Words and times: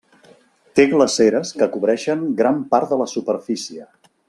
Té 0.79 0.85
glaceres 0.93 1.51
que 1.59 1.67
cobreixen 1.75 2.25
gran 2.41 2.59
part 2.73 2.95
de 2.95 3.01
la 3.03 3.09
superfície. 3.15 3.87